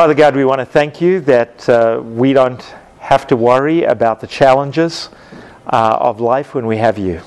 [0.00, 2.62] Father God, we want to thank you that uh, we don't
[3.00, 5.10] have to worry about the challenges
[5.66, 7.20] uh, of life when we have you.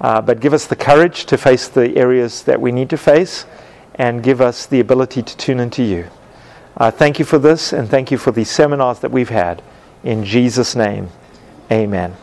[0.00, 3.44] Uh, but give us the courage to face the areas that we need to face
[3.96, 6.08] and give us the ability to tune into you.
[6.78, 9.62] Uh, thank you for this and thank you for these seminars that we've had.
[10.02, 11.10] In Jesus' name,
[11.70, 12.16] amen.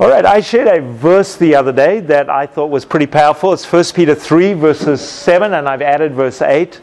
[0.00, 3.52] All right, I shared a verse the other day that I thought was pretty powerful.
[3.52, 6.80] It's 1 Peter 3, verses 7, and I've added verse 8.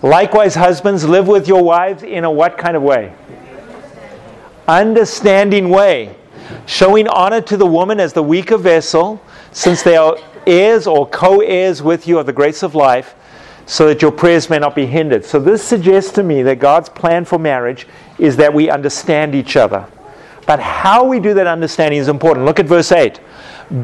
[0.00, 3.12] Likewise, husbands, live with your wives in a what kind of way?
[4.66, 6.16] Understanding way,
[6.64, 9.22] showing honor to the woman as the weaker vessel,
[9.52, 10.16] since they are
[10.46, 13.16] heirs or co heirs with you of the grace of life,
[13.66, 15.26] so that your prayers may not be hindered.
[15.26, 17.86] So, this suggests to me that God's plan for marriage
[18.18, 19.86] is that we understand each other.
[20.50, 22.44] But how we do that understanding is important.
[22.44, 23.20] Look at verse 8.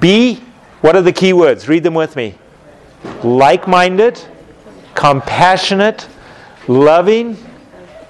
[0.00, 0.42] Be,
[0.80, 1.68] what are the key words?
[1.68, 2.34] Read them with me.
[3.22, 4.20] Like minded,
[4.96, 6.08] compassionate,
[6.66, 7.36] loving,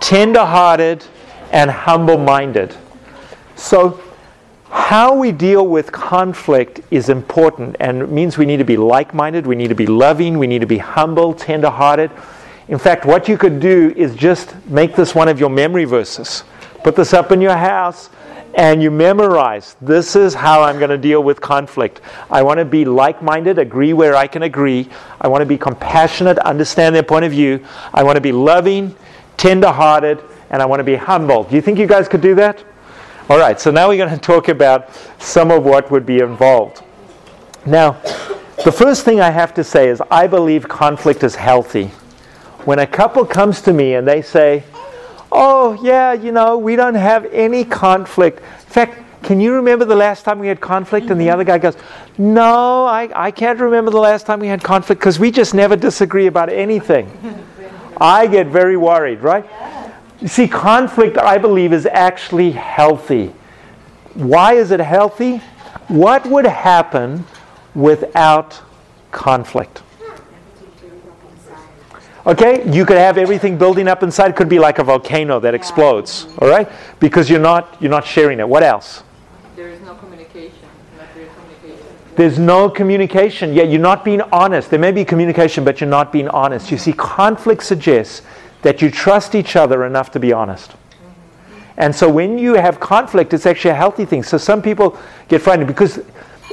[0.00, 1.04] tender hearted,
[1.52, 2.74] and humble minded.
[3.56, 4.00] So,
[4.70, 9.12] how we deal with conflict is important and it means we need to be like
[9.12, 12.10] minded, we need to be loving, we need to be humble, tender hearted.
[12.68, 16.42] In fact, what you could do is just make this one of your memory verses.
[16.82, 18.08] Put this up in your house
[18.56, 22.00] and you memorize this is how I'm going to deal with conflict.
[22.30, 24.88] I want to be like minded, agree where I can agree.
[25.20, 27.64] I want to be compassionate, understand their point of view.
[27.92, 28.96] I want to be loving,
[29.36, 31.44] tender hearted, and I want to be humble.
[31.44, 32.64] Do you think you guys could do that?
[33.28, 36.82] All right, so now we're going to talk about some of what would be involved.
[37.66, 38.00] Now,
[38.64, 41.88] the first thing I have to say is I believe conflict is healthy.
[42.64, 44.64] When a couple comes to me and they say,
[45.36, 48.40] oh, yeah, you know, we don't have any conflict.
[48.40, 51.10] In fact, can you remember the last time we had conflict?
[51.10, 51.76] And the other guy goes,
[52.16, 55.76] No, I, I can't remember the last time we had conflict because we just never
[55.76, 57.10] disagree about anything.
[57.98, 59.44] I get very worried, right?
[60.20, 63.32] You see, conflict, I believe, is actually healthy.
[64.14, 65.38] Why is it healthy?
[65.88, 67.24] What would happen
[67.74, 68.60] without
[69.12, 69.82] conflict?
[72.26, 74.30] Okay, you could have everything building up inside.
[74.30, 76.26] It could be like a volcano that explodes.
[76.38, 78.48] All right, because you're not you're not sharing it.
[78.48, 79.04] What else?
[79.54, 80.58] There is no communication.
[80.98, 81.86] communication.
[82.16, 83.54] There's no communication.
[83.54, 84.70] Yeah, you're not being honest.
[84.70, 86.72] There may be communication, but you're not being honest.
[86.72, 88.22] You see, conflict suggests
[88.62, 90.70] that you trust each other enough to be honest.
[90.70, 91.70] Mm-hmm.
[91.76, 94.24] And so when you have conflict, it's actually a healthy thing.
[94.24, 94.98] So some people
[95.28, 96.00] get frightened because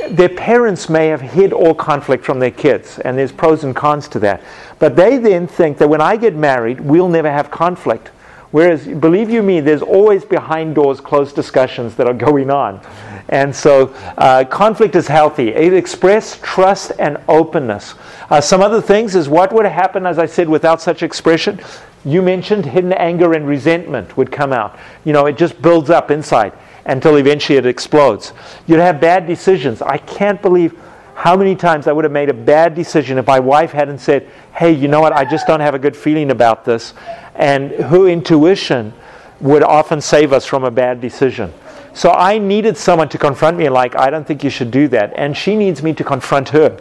[0.10, 4.08] their parents may have hid all conflict from their kids, and there's pros and cons
[4.10, 4.42] to that.
[4.80, 8.10] But they then think that when I get married, we'll never have conflict.
[8.52, 12.82] Whereas, believe you me, there's always behind doors closed discussions that are going on.
[13.30, 13.88] And so,
[14.18, 15.50] uh, conflict is healthy.
[15.50, 17.96] It expresses trust and openness.
[18.30, 21.60] Uh, some other things is what would happen, as I said, without such expression?
[22.06, 24.78] You mentioned hidden anger and resentment would come out.
[25.04, 26.54] You know, it just builds up inside
[26.86, 28.34] until eventually it explodes.
[28.68, 29.82] You'd have bad decisions.
[29.82, 30.78] I can't believe
[31.16, 34.30] how many times I would have made a bad decision if my wife hadn't said,
[34.54, 36.94] hey, you know what, I just don't have a good feeling about this.
[37.36, 38.94] And her intuition
[39.40, 41.54] would often save us from a bad decision.
[41.94, 45.14] So I needed someone to confront me like, I don't think you should do that.
[45.16, 46.80] And she needs me to confront her.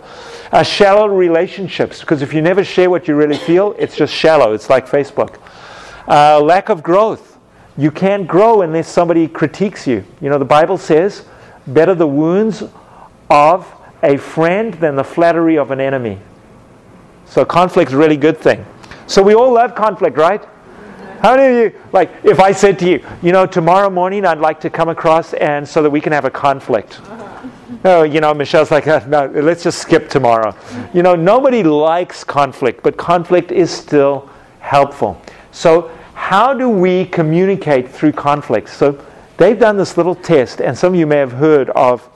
[0.50, 4.54] Uh, shallow relationships, because if you never share what you really feel, it's just shallow.
[4.54, 5.38] It's like Facebook.
[6.08, 7.31] Uh, lack of growth
[7.76, 10.04] you can't grow unless somebody critiques you.
[10.20, 11.24] You know, the Bible says,
[11.66, 12.62] better the wounds
[13.30, 13.72] of
[14.02, 16.18] a friend than the flattery of an enemy.
[17.26, 18.64] So conflict is a really good thing.
[19.06, 20.44] So we all love conflict, right?
[21.20, 24.40] How many of you, like, if I said to you, you know, tomorrow morning I'd
[24.40, 27.00] like to come across and so that we can have a conflict.
[27.84, 30.54] Oh, you know, Michelle's like, uh, no, let's just skip tomorrow.
[30.92, 34.28] You know, nobody likes conflict, but conflict is still
[34.58, 35.20] helpful.
[35.52, 35.90] So
[36.32, 38.72] how do we communicate through conflicts?
[38.72, 38.98] So
[39.36, 42.08] they've done this little test, and some of you may have heard of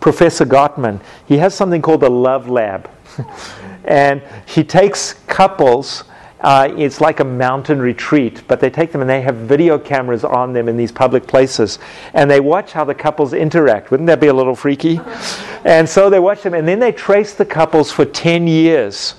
[0.00, 1.00] Professor Gottman.
[1.26, 2.90] He has something called the Love Lab.
[3.86, 6.04] and he takes couples.
[6.42, 10.24] Uh, it's like a mountain retreat, but they take them and they have video cameras
[10.24, 11.78] on them in these public places.
[12.12, 13.90] And they watch how the couples interact.
[13.90, 15.00] Wouldn't that be a little freaky?
[15.64, 19.14] and so they watch them, and then they trace the couples for 10 years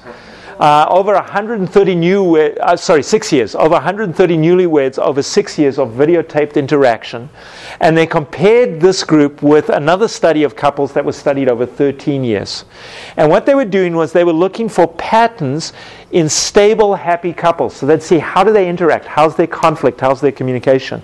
[0.64, 5.90] uh, over 130 new, uh, sorry, six years, over 130 newlyweds over six years of
[5.90, 7.30] videotaped interaction.
[7.82, 12.24] And they compared this group with another study of couples that was studied over 13
[12.24, 12.64] years.
[13.18, 15.74] And what they were doing was they were looking for patterns
[16.12, 17.76] in stable, happy couples.
[17.76, 21.04] So they'd see how do they interact, how's their conflict, how's their communication.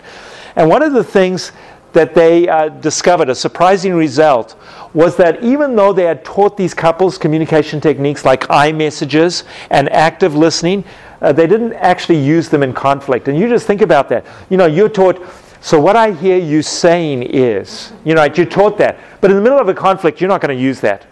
[0.56, 1.52] And one of the things
[1.92, 4.56] that they uh, discovered, a surprising result,
[4.94, 10.36] was that even though they had taught these couples communication techniques like I-messages and active
[10.36, 10.84] listening,
[11.22, 13.28] uh, they didn't actually use them in conflict.
[13.28, 14.26] And you just think about that.
[14.50, 15.22] You know, you're taught,
[15.62, 19.00] so what I hear you saying is, you know, you're taught that.
[19.22, 21.06] But in the middle of a conflict, you're not going to use that.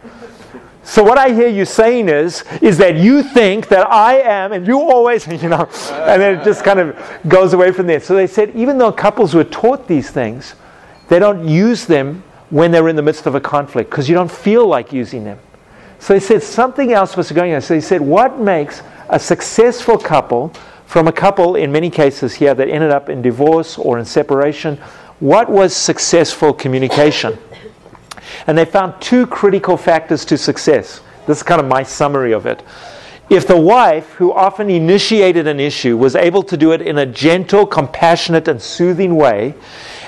[0.84, 4.66] So what I hear you saying is, is that you think that I am, and
[4.66, 6.98] you always, you know, and then it just kind of
[7.28, 8.00] goes away from there.
[8.00, 10.56] So they said, even though couples were taught these things,
[11.10, 14.32] they don't use them when they're in the midst of a conflict because you don't
[14.32, 15.40] feel like using them.
[16.00, 17.62] So they said something else was going on.
[17.62, 20.54] So they said, what makes a successful couple
[20.86, 24.78] from a couple in many cases here that ended up in divorce or in separation?
[25.20, 27.38] What was successful communication?
[28.46, 31.02] And they found two critical factors to success.
[31.26, 32.64] This is kind of my summary of it.
[33.30, 37.06] If the wife, who often initiated an issue, was able to do it in a
[37.06, 39.54] gentle, compassionate, and soothing way,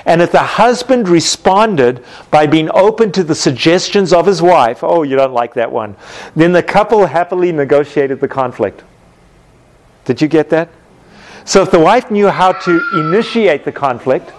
[0.06, 5.02] and if the husband responded by being open to the suggestions of his wife, oh,
[5.02, 5.96] you don't like that one,
[6.34, 8.82] then the couple happily negotiated the conflict.
[10.04, 10.70] Did you get that?
[11.44, 14.32] So if the wife knew how to initiate the conflict,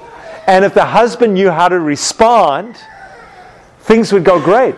[0.48, 2.78] and if the husband knew how to respond,
[3.82, 4.76] things would go great.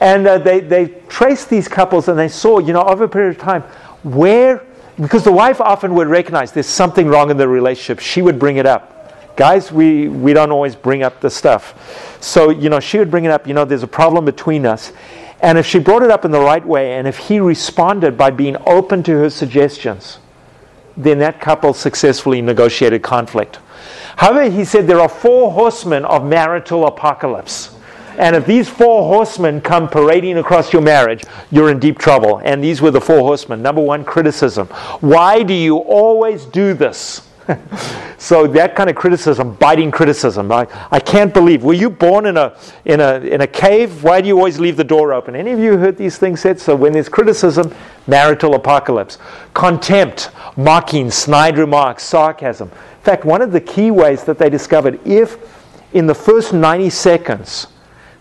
[0.00, 3.36] And uh, they, they traced these couples and they saw, you know, over a period
[3.36, 3.62] of time,
[4.02, 4.64] where,
[5.00, 8.56] because the wife often would recognize there's something wrong in the relationship, she would bring
[8.56, 8.99] it up.
[9.40, 12.18] Guys, we, we don't always bring up the stuff.
[12.20, 14.92] So, you know, she would bring it up, you know, there's a problem between us.
[15.40, 18.32] And if she brought it up in the right way, and if he responded by
[18.32, 20.18] being open to her suggestions,
[20.94, 23.60] then that couple successfully negotiated conflict.
[24.16, 27.74] However, he said there are four horsemen of marital apocalypse.
[28.18, 32.42] And if these four horsemen come parading across your marriage, you're in deep trouble.
[32.44, 33.62] And these were the four horsemen.
[33.62, 34.66] Number one, criticism.
[35.00, 37.22] Why do you always do this?
[38.18, 40.50] so that kind of criticism, biting criticism.
[40.52, 41.62] I, I can't believe.
[41.62, 44.02] Were you born in a, in, a, in a cave?
[44.02, 45.34] Why do you always leave the door open?
[45.34, 46.60] Any of you heard these things said?
[46.60, 47.74] So when there's criticism,
[48.06, 49.18] marital apocalypse.
[49.54, 52.68] Contempt, mocking, snide remarks, sarcasm.
[52.68, 55.38] In fact, one of the key ways that they discovered if
[55.92, 57.66] in the first 90 seconds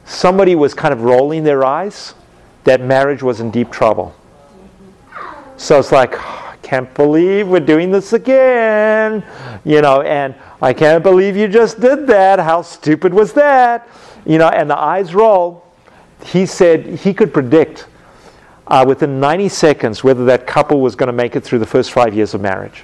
[0.06, 2.16] somebody was kind of rolling their eyes,
[2.64, 4.16] that marriage was in deep trouble.
[5.58, 6.16] So it's like,
[6.62, 9.24] can't believe we're doing this again.
[9.64, 12.40] You know, and I can't believe you just did that.
[12.40, 13.88] How stupid was that?
[14.26, 15.66] You know, and the eyes roll.
[16.26, 17.88] He said he could predict
[18.68, 21.92] uh, within 90 seconds whether that couple was going to make it through the first
[21.92, 22.84] five years of marriage.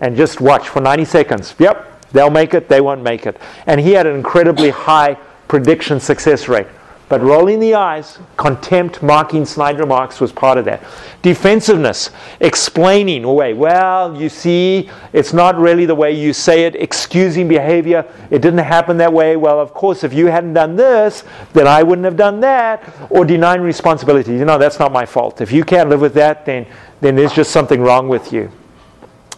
[0.00, 1.54] And just watch for 90 seconds.
[1.58, 3.36] Yep, they'll make it, they won't make it.
[3.66, 5.14] And he had an incredibly high
[5.48, 6.66] prediction success rate.
[7.08, 10.82] But rolling the eyes, contempt, mocking, snide remarks was part of that.
[11.22, 12.10] Defensiveness,
[12.40, 13.54] explaining away.
[13.54, 16.76] Well, you see, it's not really the way you say it.
[16.76, 18.04] Excusing behavior.
[18.30, 19.36] It didn't happen that way.
[19.36, 21.24] Well, of course, if you hadn't done this,
[21.54, 22.84] then I wouldn't have done that.
[23.08, 24.32] Or denying responsibility.
[24.32, 25.40] You know, that's not my fault.
[25.40, 26.66] If you can't live with that, then,
[27.00, 28.52] then there's just something wrong with you.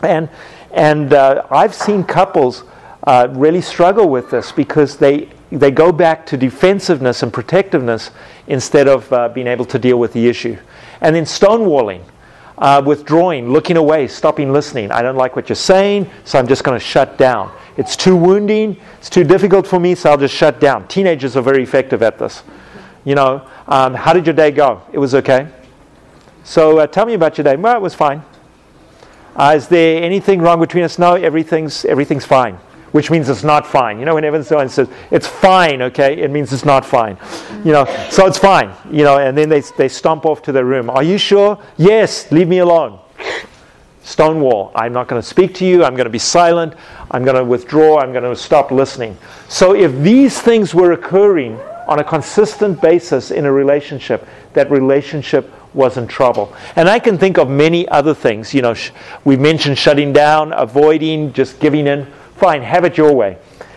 [0.02, 0.28] And,
[0.72, 2.64] and uh, I've seen couples
[3.04, 8.10] uh, really struggle with this because they they go back to defensiveness and protectiveness
[8.46, 10.56] instead of uh, being able to deal with the issue.
[11.00, 12.04] And then stonewalling,
[12.58, 14.92] uh, withdrawing, looking away, stopping listening.
[14.92, 17.52] I don't like what you're saying, so I'm just going to shut down.
[17.76, 20.86] It's too wounding, it's too difficult for me, so I'll just shut down.
[20.86, 22.42] Teenagers are very effective at this.
[23.04, 24.82] You know, um, how did your day go?
[24.92, 25.48] It was okay.
[26.44, 27.56] So uh, tell me about your day.
[27.56, 28.22] Well, it was fine.
[29.34, 30.98] Uh, is there anything wrong between us?
[30.98, 32.58] No, everything's, everything's fine
[32.92, 33.98] which means it's not fine.
[33.98, 37.16] You know, whenever someone says it's fine, okay, it means it's not fine.
[37.64, 38.72] You know, so it's fine.
[38.90, 40.90] You know, and then they they stomp off to their room.
[40.90, 41.58] Are you sure?
[41.76, 42.30] Yes.
[42.32, 42.98] Leave me alone.
[44.02, 44.72] Stonewall.
[44.74, 45.84] I'm not going to speak to you.
[45.84, 46.74] I'm going to be silent.
[47.10, 47.98] I'm going to withdraw.
[47.98, 49.16] I'm going to stop listening.
[49.48, 55.52] So if these things were occurring on a consistent basis in a relationship, that relationship
[55.74, 56.54] was in trouble.
[56.76, 58.52] And I can think of many other things.
[58.52, 58.90] You know, sh-
[59.24, 62.06] we mentioned shutting down, avoiding, just giving in
[62.40, 63.36] Fine, have it your way.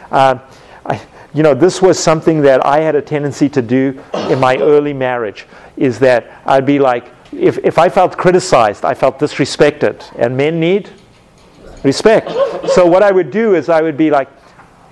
[0.10, 0.39] Uh,
[0.86, 1.01] I,
[1.34, 4.93] you know, this was something that I had a tendency to do in my early
[4.93, 10.01] marriage, is that I'd be like, if, if I felt criticized, I felt disrespected.
[10.17, 10.89] And men need
[11.84, 12.32] respect.
[12.70, 14.29] So what I would do is I would be like,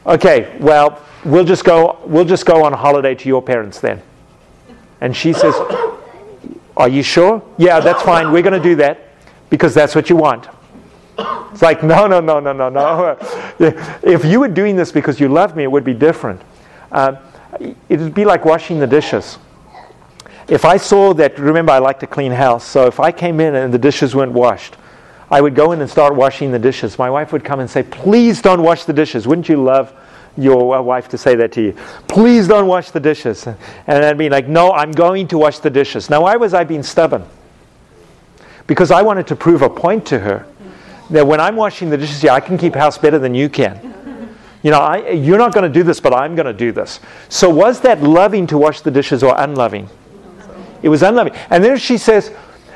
[0.06, 4.02] okay, well, we'll just go, we'll just go on holiday to your parents then.
[5.00, 5.56] And she says,
[6.76, 7.42] are you sure?
[7.58, 8.34] Yeah, that's fine.
[8.34, 9.08] We're going to do that
[9.50, 10.50] because that's what you want.
[11.52, 13.18] It's like, no, no, no, no, no, no.
[14.04, 16.42] If you were doing this because you loved me, it would be different.
[16.92, 17.18] Uh,
[17.60, 19.38] it would be like washing the dishes.
[20.48, 23.56] If I saw that, remember, I like to clean house, so if I came in
[23.56, 24.78] and the dishes weren't washed,
[25.30, 26.98] I would go in and start washing the dishes.
[26.98, 29.28] My wife would come and say, Please don't wash the dishes.
[29.28, 29.94] Wouldn't you love
[30.38, 31.74] your wife to say that to you.
[32.08, 33.48] Please don't wash the dishes.
[33.48, 33.58] And
[34.06, 36.10] I'd be like, no, I'm going to wash the dishes.
[36.10, 37.26] Now, why was I being stubborn?
[38.68, 40.46] Because I wanted to prove a point to her
[41.12, 43.90] that when I'm washing the dishes here, I can keep house better than you can.
[44.64, 47.00] You know, I, you're not going to do this, but I'm going to do this.
[47.30, 49.90] So, was that loving to wash the dishes or unloving?
[50.84, 51.34] It was unloving.
[51.50, 52.32] And then if she says,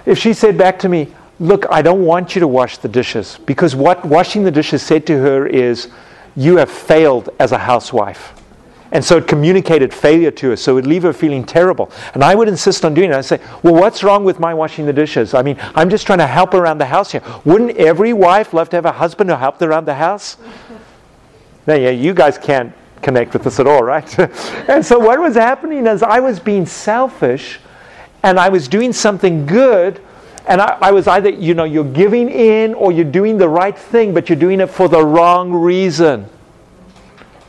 [0.05, 3.39] if she said back to me, Look, I don't want you to wash the dishes,
[3.45, 5.89] because what washing the dishes said to her is,
[6.35, 8.33] You have failed as a housewife.
[8.91, 11.91] And so it communicated failure to her, so it would leave her feeling terrible.
[12.13, 13.15] And I would insist on doing it.
[13.15, 15.33] I'd say, Well, what's wrong with my washing the dishes?
[15.33, 17.23] I mean, I'm just trying to help around the house here.
[17.43, 20.37] Wouldn't every wife love to have a husband who helped around the house?
[21.67, 24.19] Now, yeah, you guys can't connect with this at all, right?
[24.69, 27.59] and so what was happening is I was being selfish
[28.23, 30.01] and I was doing something good.
[30.47, 33.77] And I, I, was either, you know, you're giving in or you're doing the right
[33.77, 36.27] thing, but you're doing it for the wrong reason.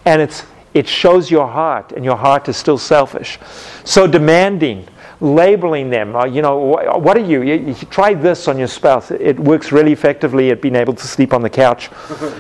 [0.07, 0.45] And it's,
[0.77, 3.39] it shows your heart, and your heart is still selfish.
[3.85, 4.87] So demanding,
[5.21, 7.41] labeling them, uh, you know, what, what are you?
[7.43, 7.55] you?
[7.55, 7.75] you?
[7.75, 9.11] Try this on your spouse.
[9.11, 11.91] It works really effectively at being able to sleep on the couch.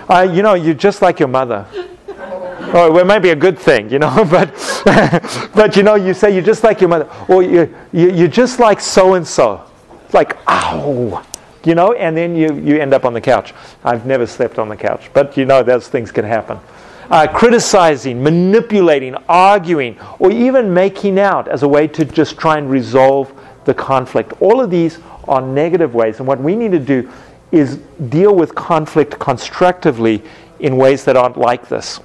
[0.09, 1.67] Uh, you know, you're just like your mother.
[1.73, 4.55] Oh, well, it might be a good thing, you know, but,
[5.55, 8.61] but you know, you say you're just like your mother, or you, you, you're just
[8.61, 9.65] like so and so.
[10.13, 11.25] Like, ow,
[11.65, 13.53] you know, and then you, you end up on the couch.
[13.85, 16.61] I've never slept on the couch, but you know, those things can happen.
[17.11, 22.69] Uh, criticizing, manipulating, arguing, or even making out as a way to just try and
[22.69, 23.33] resolve
[23.65, 24.33] the conflict.
[24.41, 24.99] All of these
[25.29, 27.11] are negative ways, and what we need to do
[27.53, 27.77] is
[28.09, 30.23] deal with conflict constructively
[30.59, 32.01] in ways that aren't like this.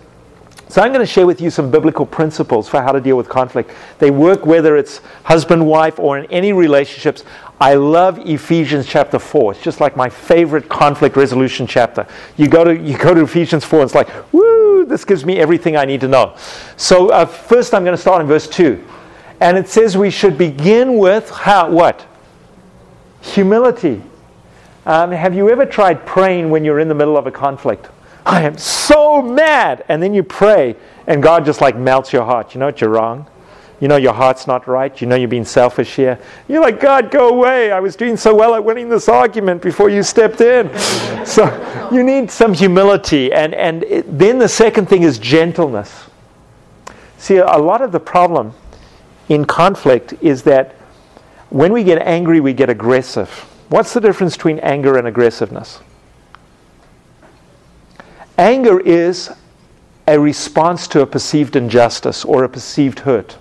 [0.69, 3.27] So, I'm going to share with you some biblical principles for how to deal with
[3.27, 3.71] conflict.
[3.99, 7.25] They work whether it's husband, wife, or in any relationships.
[7.59, 9.51] I love Ephesians chapter 4.
[9.51, 12.07] It's just like my favorite conflict resolution chapter.
[12.37, 14.50] You go to, you go to Ephesians 4, and it's like, woo,
[14.85, 16.35] this gives me everything I need to know.
[16.77, 18.83] So, uh, first, I'm going to start in verse 2.
[19.39, 22.05] And it says we should begin with how, what?
[23.21, 24.01] Humility.
[24.85, 27.89] Um, have you ever tried praying when you're in the middle of a conflict?
[28.25, 29.83] I am so mad.
[29.89, 30.75] And then you pray,
[31.07, 32.53] and God just like melts your heart.
[32.53, 32.81] You know what?
[32.81, 33.27] You're wrong.
[33.81, 35.01] You know your heart's not right.
[35.01, 36.19] You know you're being selfish here.
[36.47, 37.71] You're like, God, go away.
[37.71, 40.69] I was doing so well at winning this argument before you stepped in.
[41.25, 43.33] so you need some humility.
[43.33, 46.05] And, and it, then the second thing is gentleness.
[47.17, 48.53] See, a lot of the problem
[49.29, 50.75] in conflict is that
[51.49, 53.29] when we get angry, we get aggressive.
[53.69, 55.79] What's the difference between anger and aggressiveness?
[58.37, 59.31] Anger is
[60.07, 63.37] a response to a perceived injustice or a perceived hurt.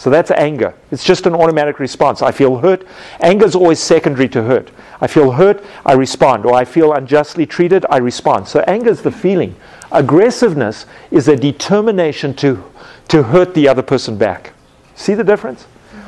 [0.00, 0.72] So that's anger.
[0.90, 2.22] It's just an automatic response.
[2.22, 2.86] I feel hurt.
[3.20, 4.70] Anger is always secondary to hurt.
[4.98, 6.46] I feel hurt, I respond.
[6.46, 8.48] Or I feel unjustly treated, I respond.
[8.48, 9.54] So anger is the feeling.
[9.92, 12.64] Aggressiveness is a determination to,
[13.08, 14.54] to hurt the other person back.
[14.94, 15.64] See the difference?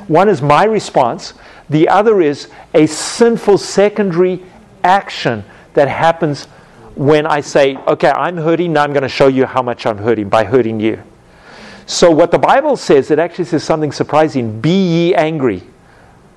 [0.08, 1.34] One is my response,
[1.68, 4.42] the other is a sinful secondary
[4.82, 5.44] action
[5.74, 6.46] that happens
[6.94, 9.98] when I say, okay, I'm hurting, now I'm going to show you how much I'm
[9.98, 11.02] hurting by hurting you.
[11.86, 15.62] So, what the Bible says, it actually says something surprising be ye angry.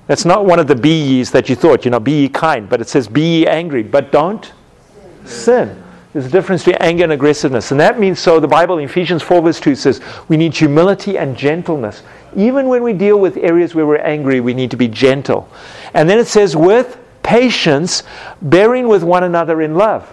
[0.06, 2.68] That's not one of the be ye's that you thought, you know, be ye kind,
[2.68, 4.52] but it says be ye angry, but don't
[5.24, 5.82] sin.
[6.12, 7.72] There's a difference between anger and aggressiveness.
[7.72, 11.18] And that means so the Bible in Ephesians 4, verse 2 says we need humility
[11.18, 12.02] and gentleness.
[12.34, 15.48] Even when we deal with areas where we're angry, we need to be gentle.
[15.92, 18.04] And then it says with patience,
[18.40, 20.10] bearing with one another in love.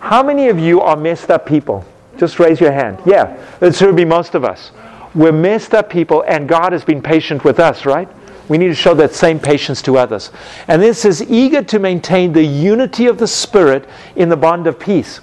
[0.00, 1.84] How many of you are messed up people?
[2.22, 3.00] Just raise your hand.
[3.04, 4.70] Yeah, it should be most of us.
[5.12, 8.08] We're messed up people, and God has been patient with us, right?
[8.48, 10.30] We need to show that same patience to others.
[10.68, 14.78] And this is eager to maintain the unity of the Spirit in the bond of
[14.78, 15.16] peace.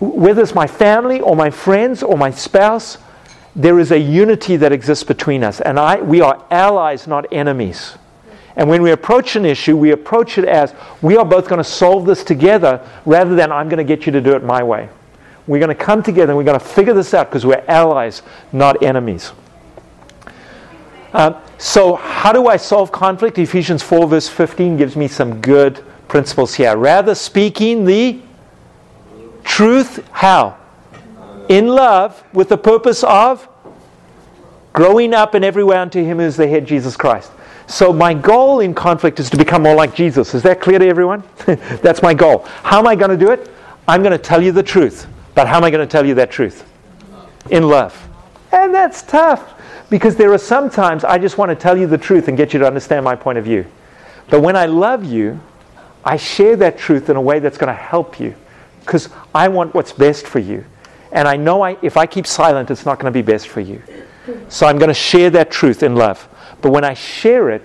[0.00, 2.98] Whether it's my family or my friends or my spouse,
[3.56, 5.62] there is a unity that exists between us.
[5.62, 7.96] And I, we are allies, not enemies.
[8.54, 11.64] And when we approach an issue, we approach it as we are both going to
[11.64, 14.90] solve this together rather than I'm going to get you to do it my way.
[15.46, 18.22] We're going to come together and we're going to figure this out because we're allies,
[18.52, 19.32] not enemies.
[21.12, 23.38] Uh, so, how do I solve conflict?
[23.38, 26.76] Ephesians 4, verse 15 gives me some good principles here.
[26.76, 28.20] Rather, speaking the
[29.44, 30.56] truth, how?
[31.48, 33.48] In love, with the purpose of
[34.72, 37.30] growing up in every way unto Him who is the head, Jesus Christ.
[37.68, 40.34] So, my goal in conflict is to become more like Jesus.
[40.34, 41.22] Is that clear to everyone?
[41.46, 42.40] That's my goal.
[42.62, 43.48] How am I going to do it?
[43.86, 45.06] I'm going to tell you the truth.
[45.34, 46.68] But how am I going to tell you that truth?
[47.50, 48.08] In love.
[48.52, 49.54] And that's tough
[49.90, 52.58] because there are sometimes I just want to tell you the truth and get you
[52.60, 53.66] to understand my point of view.
[54.30, 55.40] But when I love you,
[56.04, 58.34] I share that truth in a way that's going to help you
[58.80, 60.64] because I want what's best for you.
[61.12, 63.60] And I know I, if I keep silent, it's not going to be best for
[63.60, 63.82] you.
[64.48, 66.28] So I'm going to share that truth in love.
[66.60, 67.64] But when I share it,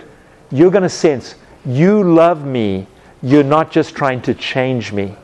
[0.50, 1.34] you're going to sense
[1.64, 2.86] you love me.
[3.22, 5.14] You're not just trying to change me.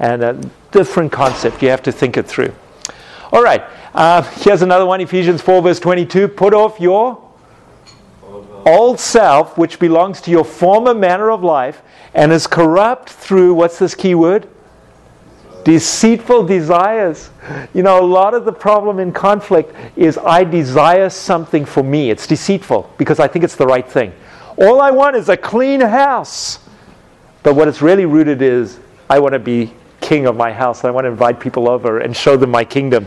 [0.00, 0.32] And a
[0.72, 1.62] different concept.
[1.62, 2.52] You have to think it through.
[3.32, 3.62] All right.
[3.94, 6.26] Uh, here's another one Ephesians 4, verse 22.
[6.26, 7.22] Put off your
[8.66, 11.82] old self, which belongs to your former manner of life
[12.14, 14.48] and is corrupt through, what's this key word?
[15.64, 17.30] Deceitful desires.
[17.74, 22.10] You know, a lot of the problem in conflict is I desire something for me.
[22.10, 24.12] It's deceitful because I think it's the right thing.
[24.56, 26.60] All I want is a clean house.
[27.42, 28.78] But what it's really rooted is
[29.08, 29.72] I want to be
[30.10, 30.82] king of my house.
[30.82, 33.06] I want to invite people over and show them my kingdom.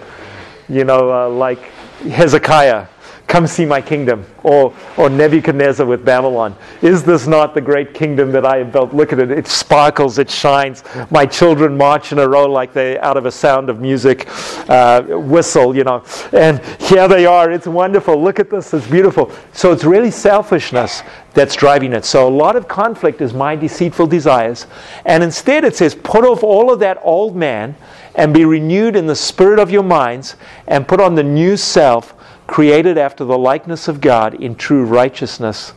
[0.70, 1.60] You know, uh, like
[2.00, 2.88] Hezekiah
[3.28, 4.26] Come see my kingdom.
[4.44, 6.56] Or, or Nebuchadnezzar with Babylon.
[6.82, 8.94] Is this not the great kingdom that I have built?
[8.94, 9.32] Look at it.
[9.32, 10.84] It sparkles, it shines.
[11.10, 14.28] My children march in a row like they're out of a sound of music
[14.70, 16.04] uh, whistle, you know.
[16.34, 17.50] And here they are.
[17.52, 18.22] It's wonderful.
[18.22, 18.74] Look at this.
[18.74, 19.32] It's beautiful.
[19.54, 21.02] So it's really selfishness
[21.34, 22.06] that's driving it.
[22.06, 24.68] So a lot of conflict is my deceitful desires.
[25.06, 27.76] And instead it says, put off all of that old man
[28.16, 30.36] and be renewed in the spirit of your minds
[30.68, 32.13] and put on the new self
[32.48, 35.74] created after the likeness of God in true righteousness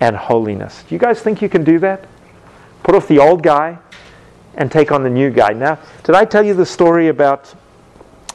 [0.00, 0.84] and holiness.
[0.88, 2.06] Do you guys think you can do that?
[2.82, 3.78] Put off the old guy
[4.54, 5.52] and take on the new guy.
[5.52, 7.54] Now, did I tell you the story about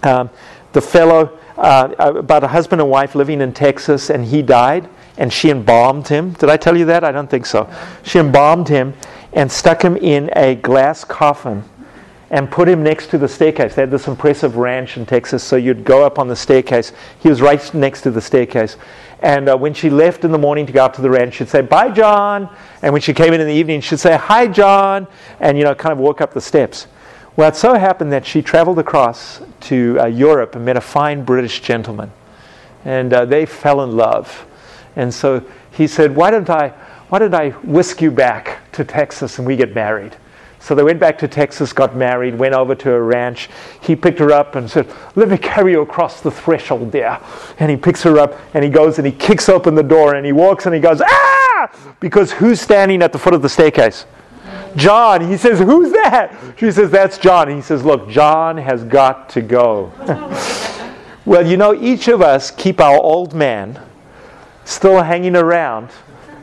[0.03, 0.29] um,
[0.73, 5.31] the fellow, uh, about a husband and wife living in Texas, and he died, and
[5.31, 6.31] she embalmed him?
[6.33, 7.03] Did I tell you that?
[7.03, 7.69] I don't think so.
[8.03, 8.93] She embalmed him
[9.33, 11.63] and stuck him in a glass coffin
[12.31, 13.75] and put him next to the staircase.
[13.75, 16.93] They had this impressive ranch in Texas, so you'd go up on the staircase.
[17.19, 18.77] He was right next to the staircase.
[19.19, 21.50] And uh, when she left in the morning to go out to the ranch, she'd
[21.50, 22.50] say, Bye, John.
[22.81, 25.07] And when she came in in the evening, she'd say, Hi, John.
[25.41, 26.88] And, you know, kind of walk up the steps.
[27.35, 31.23] Well, it so happened that she traveled across to uh, Europe and met a fine
[31.23, 32.11] British gentleman.
[32.85, 34.47] And uh, they fell in love.
[34.95, 36.69] And so he said, Why don't I,
[37.09, 40.15] why don't I whisk you back to Texas and we get married?
[40.61, 43.50] So they went back to Texas, got married, went over to a ranch.
[43.81, 47.19] He picked her up and said, Let me carry you across the threshold there.
[47.57, 50.24] And he picks her up and he goes and he kicks open the door and
[50.24, 51.95] he walks and he goes, Ah!
[52.00, 54.05] Because who's standing at the foot of the staircase?
[54.75, 55.27] John.
[55.27, 56.37] He says, Who's that?
[56.57, 57.50] She says, That's John.
[57.50, 59.91] He says, Look, John has got to go.
[61.25, 63.81] well, you know, each of us keep our old man
[64.63, 65.89] still hanging around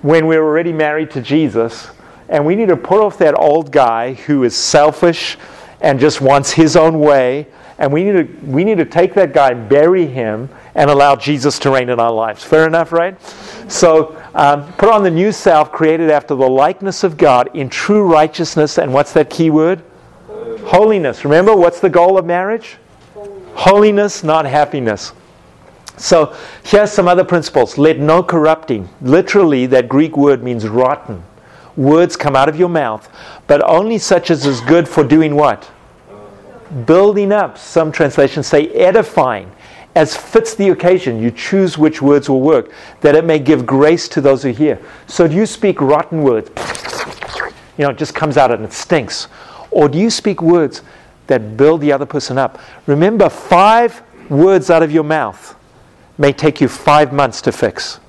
[0.03, 1.89] when we're already married to Jesus
[2.29, 5.39] and we need to put off that old guy who is selfish
[5.81, 7.47] and just wants his own way.
[7.79, 11.59] And we need to, we need to take that guy, bury him, and allow Jesus
[11.61, 12.43] to reign in our lives.
[12.43, 13.21] Fair enough, right?
[13.69, 18.03] So um, put on the new self created after the likeness of God in true
[18.03, 18.79] righteousness.
[18.79, 19.83] And what's that key word?
[20.65, 21.25] Holiness.
[21.25, 22.77] Remember, what's the goal of marriage?
[23.55, 25.13] Holiness, not happiness.
[25.97, 27.79] So here's some other principles.
[27.79, 28.89] Let no corrupting.
[29.01, 31.23] Literally, that Greek word means rotten
[31.79, 33.09] words come out of your mouth,
[33.47, 35.71] but only such as is good for doing what?
[36.85, 37.57] Building up.
[37.57, 39.51] Some translations say edifying.
[39.95, 44.09] As fits the occasion, you choose which words will work, that it may give grace
[44.09, 44.79] to those who hear.
[45.07, 46.51] So do you speak rotten words?
[47.79, 49.29] You know, it just comes out and it stinks.
[49.71, 50.83] Or do you speak words
[51.29, 52.59] that build the other person up?
[52.87, 55.55] Remember, five words out of your mouth
[56.19, 58.01] may take you five months to fix.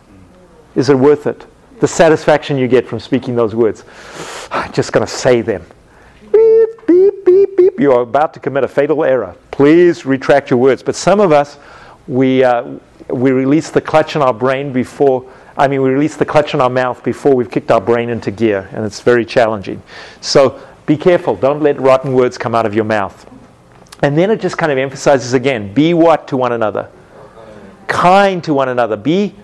[0.76, 1.46] Is it worth it?
[1.80, 3.84] The satisfaction you get from speaking those words.
[4.52, 5.66] I'm just going to say them.
[6.32, 7.80] Beep, beep, beep, beep.
[7.80, 9.36] You are about to commit a fatal error.
[9.52, 10.84] Please retract your words.
[10.84, 11.58] But some of us,
[12.08, 12.78] we, uh,
[13.10, 16.62] we release the clutch in our brain before, I mean, we release the clutch in
[16.62, 19.82] our mouth before we've kicked our brain into gear, and it's very challenging.
[20.22, 21.36] So be careful.
[21.36, 23.30] Don't let rotten words come out of your mouth.
[24.02, 26.90] And then it just kind of emphasizes again be what to one another?
[27.88, 28.96] Kind to one another.
[28.96, 29.36] Be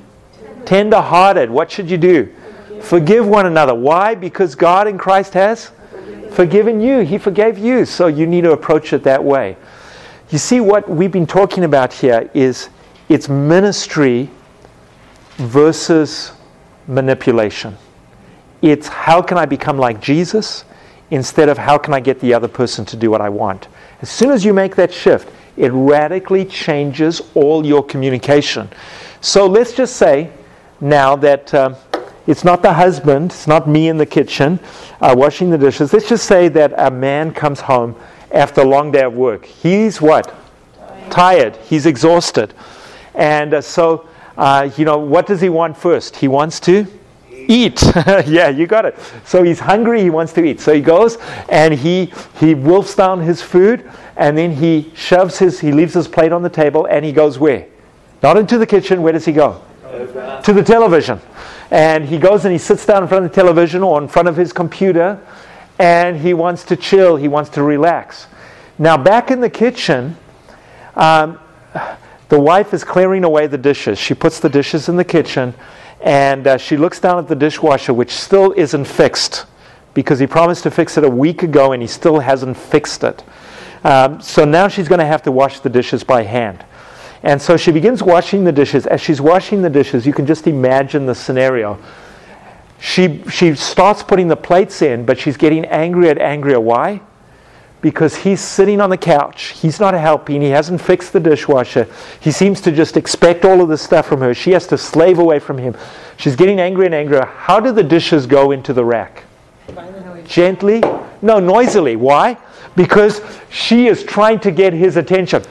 [0.66, 1.50] Tender hearted.
[1.50, 2.34] What should you do?
[2.82, 3.74] Forgive one another.
[3.74, 4.16] Why?
[4.16, 5.72] Because God in Christ has
[6.32, 7.00] forgiven you.
[7.00, 7.86] He forgave you.
[7.86, 9.56] So you need to approach it that way.
[10.30, 12.70] You see, what we've been talking about here is
[13.10, 14.30] it's ministry
[15.38, 16.32] versus
[16.88, 17.78] manipulation.
[18.62, 20.66] It's how can I become like Jesus
[21.12, 23.68] instead of how can I get the other person to do what I want.
[24.02, 28.68] As soon as you make that shift, it radically changes all your communication.
[29.22, 30.32] So let's just say
[30.82, 31.76] now that uh,
[32.28, 34.60] it's not the husband, it's not me in the kitchen
[35.00, 35.94] uh, washing the dishes.
[35.94, 37.96] Let's just say that a man comes home
[38.32, 39.46] after a long day of work.
[39.46, 40.34] He's what?
[41.10, 41.56] Tired.
[41.58, 42.54] He's exhausted.
[43.14, 46.16] And uh, so, uh, you know, what does he want first?
[46.16, 46.88] He wants to
[47.48, 47.82] eat.
[48.26, 48.98] yeah, you got it.
[49.24, 50.60] So he's hungry, he wants to eat.
[50.60, 51.18] So he goes
[51.50, 56.08] and he he wolfs down his food and then he shoves his he leaves his
[56.08, 57.68] plate on the table and he goes where?
[58.24, 59.62] Not into the kitchen, where does he go?
[60.44, 61.20] To the television.
[61.72, 64.28] And he goes and he sits down in front of the television or in front
[64.28, 65.20] of his computer
[65.80, 68.28] and he wants to chill, he wants to relax.
[68.78, 70.18] Now, back in the kitchen,
[70.96, 71.40] um,
[72.30, 74.00] the wife is clearing away the dishes.
[74.00, 75.54] She puts the dishes in the kitchen
[76.02, 79.46] and uh, she looks down at the dishwasher, which still isn't fixed
[79.94, 83.24] because he promised to fix it a week ago and he still hasn't fixed it.
[83.84, 86.66] Um, so now she's going to have to wash the dishes by hand.
[87.26, 88.86] And so she begins washing the dishes.
[88.86, 91.80] As she's washing the dishes, you can just imagine the scenario.
[92.80, 96.60] She, she starts putting the plates in, but she's getting angrier and angrier.
[96.60, 97.02] Why?
[97.82, 99.60] Because he's sitting on the couch.
[99.60, 100.40] He's not helping.
[100.40, 101.88] He hasn't fixed the dishwasher.
[102.20, 104.36] He seems to just expect all of this stuff from her.
[104.36, 105.76] She has to slave away from him.
[106.18, 107.26] She's getting angrier and angrier.
[107.26, 109.24] How do the dishes go into the rack?
[110.26, 110.84] Gently?
[111.22, 111.96] No, noisily.
[111.96, 112.38] Why?
[112.76, 115.44] Because she is trying to get his attention.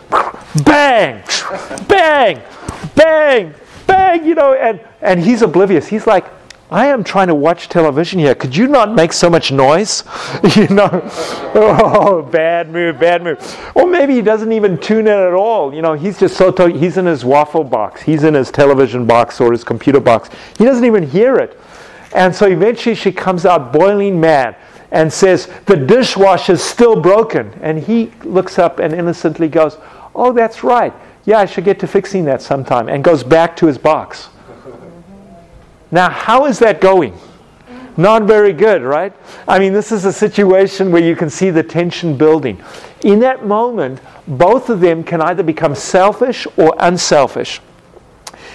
[0.65, 1.23] Bang!
[1.89, 2.43] Bang!
[2.95, 3.55] Bang!
[3.87, 4.25] Bang!
[4.25, 5.87] You know, and, and he's oblivious.
[5.87, 6.27] He's like,
[6.71, 8.35] I am trying to watch television here.
[8.35, 10.03] Could you not make so much noise?
[10.57, 10.89] you know,
[11.55, 13.39] oh, bad move, bad move.
[13.75, 15.75] Or maybe he doesn't even tune in at all.
[15.75, 19.07] You know, he's just so, to- he's in his waffle box, he's in his television
[19.07, 20.31] box or his computer box.
[20.59, 21.61] He doesn't even hear it.
[22.15, 24.57] And so eventually she comes out boiling mad
[24.95, 27.53] and says, The dishwasher's still broken.
[27.61, 29.77] And he looks up and innocently goes,
[30.15, 30.95] Oh, that's right.
[31.25, 32.89] Yeah, I should get to fixing that sometime.
[32.89, 34.29] And goes back to his box.
[35.91, 37.19] Now, how is that going?
[37.97, 39.13] Not very good, right?
[39.47, 42.63] I mean, this is a situation where you can see the tension building.
[43.03, 47.61] In that moment, both of them can either become selfish or unselfish.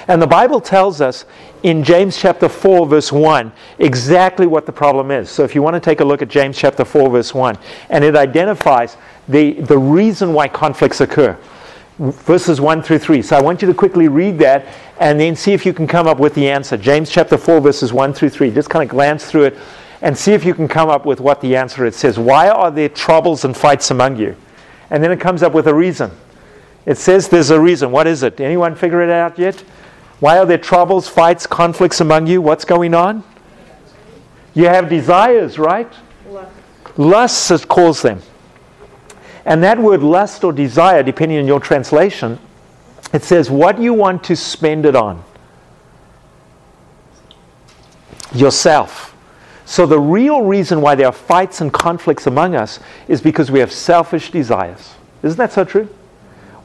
[0.09, 1.25] And the Bible tells us
[1.61, 5.29] in James chapter 4, verse 1, exactly what the problem is.
[5.29, 7.55] So if you want to take a look at James chapter 4, verse 1,
[7.91, 11.37] and it identifies the, the reason why conflicts occur.
[11.99, 13.21] Verses 1 through 3.
[13.21, 14.65] So I want you to quickly read that
[14.99, 16.75] and then see if you can come up with the answer.
[16.75, 18.49] James chapter 4, verses 1 through 3.
[18.49, 19.57] Just kind of glance through it
[20.01, 21.93] and see if you can come up with what the answer is.
[21.93, 24.35] It says, Why are there troubles and fights among you?
[24.89, 26.09] And then it comes up with a reason.
[26.87, 27.91] It says there's a reason.
[27.91, 28.39] What is it?
[28.39, 29.63] Anyone figure it out yet?
[30.19, 32.41] Why are there troubles, fights, conflicts among you?
[32.41, 33.23] What's going on?
[34.53, 35.91] You have desires, right?
[36.27, 36.51] Lust.
[36.97, 38.21] Lusts, it calls them.
[39.45, 42.39] And that word lust or desire, depending on your translation,
[43.13, 45.23] it says what you want to spend it on.
[48.33, 49.15] Yourself.
[49.65, 53.59] So the real reason why there are fights and conflicts among us is because we
[53.59, 54.95] have selfish desires.
[55.23, 55.89] Isn't that so true?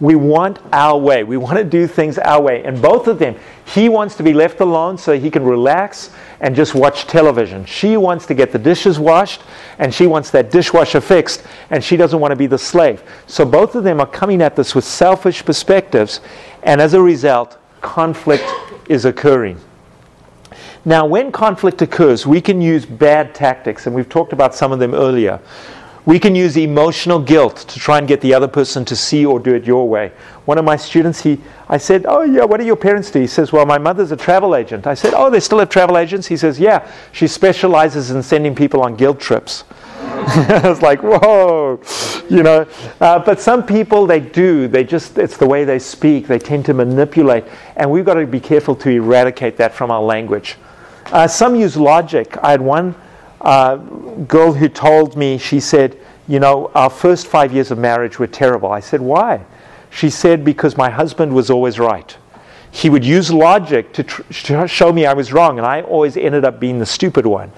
[0.01, 1.25] We want our way.
[1.25, 2.65] We want to do things our way.
[2.65, 6.55] And both of them, he wants to be left alone so he can relax and
[6.55, 7.65] just watch television.
[7.65, 9.43] She wants to get the dishes washed
[9.79, 13.03] and she wants that dishwasher fixed and she doesn't want to be the slave.
[13.27, 16.21] So both of them are coming at this with selfish perspectives
[16.63, 18.45] and as a result, conflict
[18.89, 19.61] is occurring.
[20.87, 24.79] Now, when conflict occurs, we can use bad tactics, and we've talked about some of
[24.79, 25.41] them earlier.
[26.07, 29.41] We can use emotional guilt to try and get the other person to see or
[29.41, 30.13] do it your way.
[30.45, 33.21] One of my students, he, I said, Oh, yeah, what do your parents do?
[33.21, 34.87] He says, Well, my mother's a travel agent.
[34.87, 36.27] I said, Oh, they still have travel agents?
[36.27, 39.65] He says, Yeah, she specializes in sending people on guilt trips.
[39.99, 41.81] I was like, Whoa,
[42.29, 42.67] you know.
[43.01, 44.69] Uh, but some people, they do.
[44.69, 46.27] They just, it's the way they speak.
[46.27, 47.45] They tend to manipulate.
[47.77, 50.57] And we've got to be careful to eradicate that from our language.
[51.07, 52.37] Uh, some use logic.
[52.43, 52.95] I had one
[53.45, 53.77] uh,
[54.27, 58.27] girl who told me, she said, You know, our first five years of marriage were
[58.27, 58.73] terrible.
[58.73, 59.45] I said, Why?
[59.91, 62.17] She said, Because my husband was always right.
[62.71, 66.17] He would use logic to, tr- to show me I was wrong, and I always
[66.17, 67.53] ended up being the stupid one.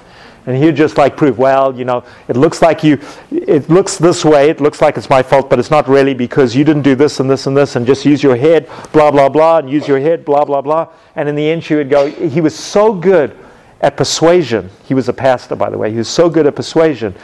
[0.44, 4.24] And he'd just like prove, well, you know, it looks like you, it looks this
[4.24, 6.94] way, it looks like it's my fault, but it's not really because you didn't do
[6.94, 9.88] this and this and this, and just use your head, blah, blah, blah, and use
[9.88, 10.88] your head, blah, blah, blah.
[11.16, 13.36] And in the end, she would go, he was so good
[13.80, 14.70] at persuasion.
[14.84, 15.90] He was a pastor, by the way.
[15.90, 17.14] He was so good at persuasion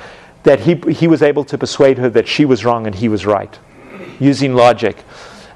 [0.42, 3.24] that he, he was able to persuade her that she was wrong and he was
[3.24, 3.58] right,
[4.18, 5.04] using logic.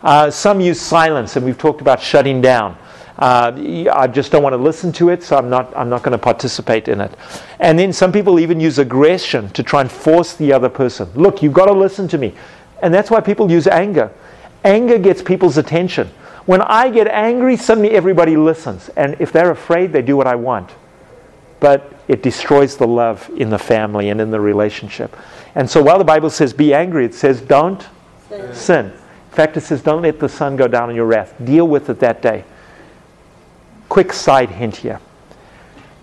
[0.03, 2.77] Uh, some use silence, and we've talked about shutting down.
[3.19, 6.13] Uh, I just don't want to listen to it, so I'm not, I'm not going
[6.13, 7.11] to participate in it.
[7.59, 11.09] And then some people even use aggression to try and force the other person.
[11.15, 12.35] Look, you've got to listen to me.
[12.83, 14.13] And that's why people use anger.
[14.65, 16.09] Anger gets people's attention.
[16.45, 18.91] When I get angry, suddenly everybody listens.
[18.91, 20.71] And if they're afraid, they do what I want
[21.61, 25.17] but it destroys the love in the family and in the relationship.
[25.55, 27.85] And so while the Bible says be angry, it says don't
[28.29, 28.55] sin.
[28.55, 28.87] sin.
[28.87, 31.35] In fact, it says don't let the sun go down on your wrath.
[31.45, 32.45] Deal with it that day.
[33.89, 35.01] Quick side hint here.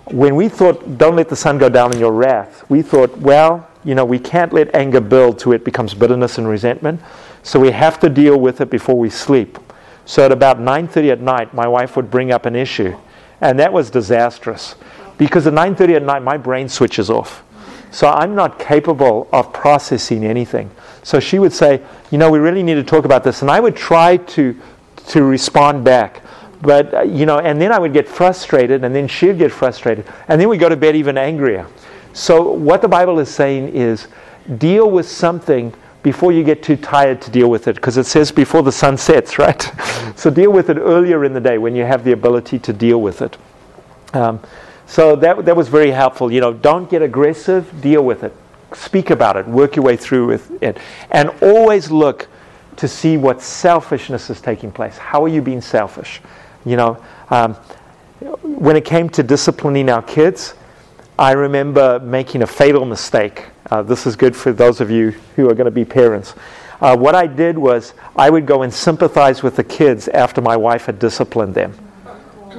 [0.06, 3.70] when we thought, don't let the sun go down in your wrath, we thought, well,
[3.86, 7.02] you know, we can't let anger build to it becomes bitterness and resentment.
[7.42, 9.60] So we have to deal with it before we sleep.
[10.06, 12.98] So at about 9:30 at night, my wife would bring up an issue,
[13.40, 14.76] and that was disastrous
[15.18, 17.44] because at 9:30 at night my brain switches off.
[17.92, 20.72] So I'm not capable of processing anything.
[21.04, 23.60] So she would say, "You know, we really need to talk about this." And I
[23.60, 24.56] would try to
[25.08, 26.22] to respond back.
[26.62, 30.06] But uh, you know, and then I would get frustrated and then she'd get frustrated.
[30.28, 31.68] And then we go to bed even angrier.
[32.14, 34.08] So what the Bible is saying is
[34.58, 35.74] deal with something
[36.04, 38.98] before you get too tired to deal with it, because it says before the sun
[38.98, 39.72] sets, right?
[40.16, 43.02] so deal with it earlier in the day when you have the ability to deal
[43.02, 43.38] with it.
[44.14, 44.40] Um,
[44.86, 46.32] so that, that was very helpful.
[46.32, 48.36] You know, don't get aggressive, deal with it.
[48.74, 50.78] Speak about it, work your way through with it.
[51.12, 52.28] And always look
[52.78, 54.98] to see what selfishness is taking place.
[54.98, 56.22] How are you being selfish?
[56.66, 57.54] You know, um,
[58.44, 60.56] when it came to disciplining our kids,
[61.20, 63.46] I remember making a fatal mistake.
[63.70, 66.34] Uh, this is good for those of you who are going to be parents.
[66.82, 70.58] Uh, what I did was I would go and sympathize with the kids after my
[70.58, 71.74] wife had disciplined them.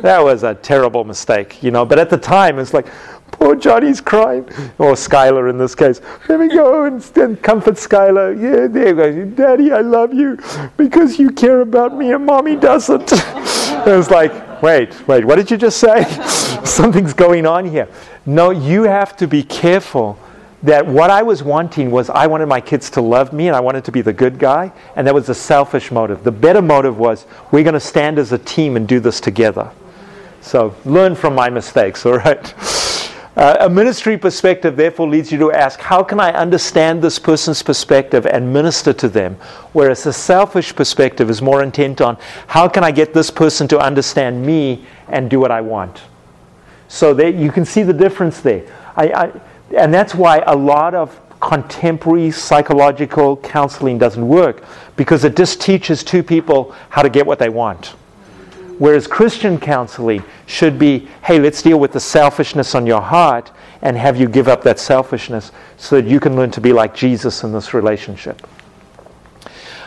[0.02, 1.84] That was a terrible mistake, you know.
[1.84, 2.86] But at the time, it's like,
[3.34, 4.44] poor Johnny's crying,
[4.78, 6.00] or Skylar in this case.
[6.28, 8.34] Let me go and, and comfort Skylar.
[8.40, 9.24] Yeah, there you go.
[9.36, 10.38] Daddy, I love you
[10.76, 13.12] because you care about me and mommy doesn't.
[13.12, 16.04] it was like, wait, wait, what did you just say?
[16.64, 17.88] Something's going on here.
[18.24, 20.18] No, you have to be careful
[20.62, 23.60] that what I was wanting was I wanted my kids to love me and I
[23.60, 26.24] wanted to be the good guy, and that was a selfish motive.
[26.24, 29.70] The better motive was we're going to stand as a team and do this together.
[30.44, 32.54] So learn from my mistakes, all right?
[33.34, 37.62] Uh, a ministry perspective therefore leads you to ask, how can I understand this person's
[37.62, 39.36] perspective and minister to them?
[39.72, 43.78] Whereas a selfish perspective is more intent on, how can I get this person to
[43.80, 46.02] understand me and do what I want?
[46.88, 48.66] So that you can see the difference there.
[48.96, 49.40] I, I,
[49.74, 54.62] and that's why a lot of contemporary psychological counseling doesn't work
[54.96, 57.94] because it just teaches two people how to get what they want.
[58.78, 63.50] Whereas Christian counseling should be hey, let's deal with the selfishness on your heart
[63.82, 66.94] and have you give up that selfishness so that you can learn to be like
[66.94, 68.46] Jesus in this relationship.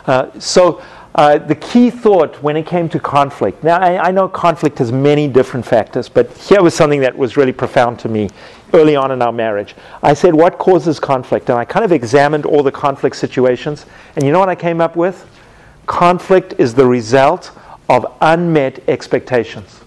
[0.06, 0.82] Uh, so,
[1.16, 3.64] uh, the key thought when it came to conflict.
[3.64, 7.36] Now, I, I, know conflict has many different factors, but here was something that was
[7.36, 8.30] really profound to me
[8.74, 9.76] early on in our marriage.
[10.04, 11.50] I said, What causes conflict?
[11.50, 13.88] And I kind of examined all the conflict situations.
[14.16, 15.28] And you know what I came up with?
[15.88, 17.52] Conflict is the result
[17.90, 19.82] of unmet expectations.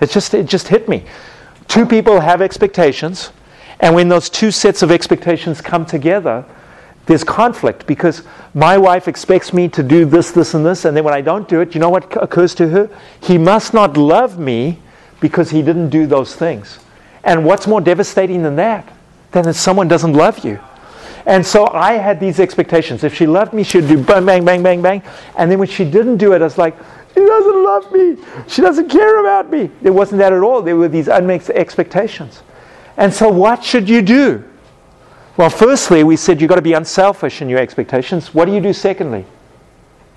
[0.00, 1.04] It just, it just hit me.
[1.66, 3.32] Two people have expectations,
[3.80, 6.44] and when those two sets of expectations come together,
[7.06, 8.22] there's conflict because
[8.54, 11.48] my wife expects me to do this, this, and this, and then when I don't
[11.48, 12.90] do it, you know what occurs to her?
[13.22, 14.78] He must not love me
[15.20, 16.78] because he didn't do those things.
[17.24, 18.92] And what's more devastating than that?
[19.32, 20.60] Than that someone doesn't love you.
[21.28, 23.04] And so I had these expectations.
[23.04, 25.02] If she loved me, she'd do bang, bang, bang, bang, bang.
[25.36, 26.74] And then when she didn't do it, I was like,
[27.14, 28.16] she doesn't love me.
[28.46, 29.70] She doesn't care about me.
[29.82, 30.62] It wasn't that at all.
[30.62, 32.42] There were these unmet expectations.
[32.96, 34.42] And so what should you do?
[35.36, 38.32] Well, firstly, we said you've got to be unselfish in your expectations.
[38.32, 39.26] What do you do secondly?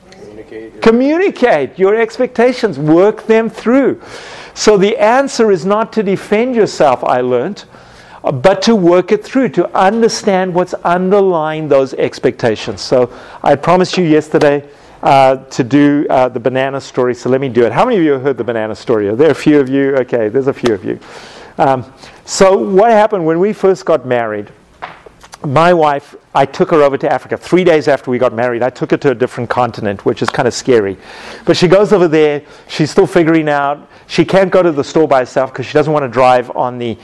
[0.10, 0.82] Communicate.
[0.82, 4.02] Communicate your expectations, work them through.
[4.54, 7.65] So the answer is not to defend yourself, I learned,
[8.23, 12.81] but to work it through, to understand what's underlying those expectations.
[12.81, 13.12] So
[13.43, 14.69] I promised you yesterday
[15.01, 17.71] uh, to do uh, the banana story, so let me do it.
[17.71, 19.07] How many of you have heard the banana story?
[19.07, 19.95] Are there a few of you?
[19.97, 20.99] Okay, there's a few of you.
[21.57, 21.91] Um,
[22.25, 24.51] so what happened when we first got married?
[25.45, 27.36] my wife, I took her over to Africa.
[27.36, 30.29] Three days after we got married, I took her to a different continent, which is
[30.29, 30.97] kind of scary.
[31.45, 32.43] But she goes over there.
[32.67, 33.89] She's still figuring out.
[34.07, 36.77] She can't go to the store by herself because she doesn't want to drive on
[36.77, 36.97] the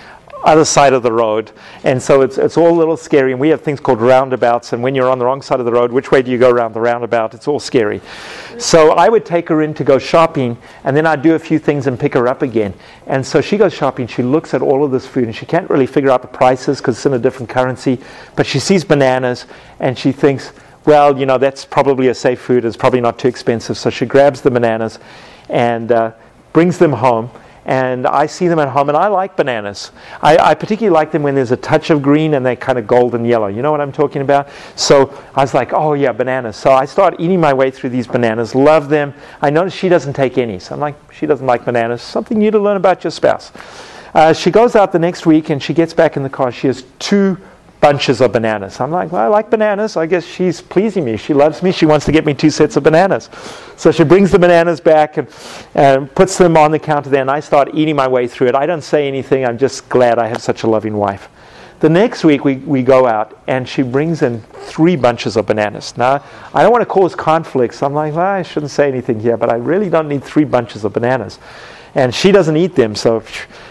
[0.43, 1.52] other side of the road.
[1.84, 3.32] And so it's, it's all a little scary.
[3.32, 4.73] And we have things called roundabouts.
[4.73, 6.50] And when you're on the wrong side of the road, which way do you go
[6.50, 7.34] around the roundabout?
[7.34, 8.02] It's all scary.
[8.58, 10.58] So I would take her in to go shopping.
[10.84, 12.73] And then I'd do a few things and pick her up again.
[13.08, 14.08] And so she goes shopping.
[14.08, 15.26] She looks at all of this food.
[15.26, 18.00] And she can't really figure out the prices because it's in a different currency.
[18.36, 19.45] But she sees bananas.
[19.80, 20.54] And she thinks,
[20.86, 22.63] well, you know, that's probably a safe food.
[22.63, 23.78] It's probably not too expensive.
[23.78, 25.00] So she grabs the bananas
[25.50, 26.12] and uh,
[26.54, 27.30] brings them home
[27.67, 29.91] and I see them at home, and I like bananas.
[30.21, 32.88] I, I, particularly like them when there's a touch of green and they're kind of
[32.88, 33.47] golden yellow.
[33.47, 34.47] You know what I'm talking about?
[34.77, 36.56] So I was like, oh yeah, bananas.
[36.56, 39.13] So I start eating my way through these bananas, love them.
[39.41, 42.01] I notice she doesn't take any, so I'm like, she doesn't like bananas.
[42.01, 43.51] Something new to learn about your spouse.
[44.13, 46.53] Uh, she goes out the next week and she gets back in the car.
[46.53, 47.38] She has two
[47.88, 48.82] bunches of bananas.
[48.82, 49.95] I'm like, well, I like bananas.
[49.95, 51.15] I guess she's pleasing me.
[51.15, 51.71] She loves me.
[51.71, 53.30] She wants to get me two sets of bananas.
[53.78, 55.30] So she brings the bananas back and,
[55.73, 58.56] and puts them on the counter there, and I start eating my way through it.
[58.56, 59.45] I don't say anything.
[59.45, 61.30] I'm just glad I have such a loving wife.
[61.80, 65.95] The next week, we, we go out, and she brings in three bunches of bananas.
[65.95, 67.82] Now, I don't want to cause conflicts.
[67.82, 70.84] I'm like, well, I shouldn't say anything here, but I really don't need three bunches
[70.84, 71.39] of bananas.
[71.95, 73.23] And she doesn't eat them, so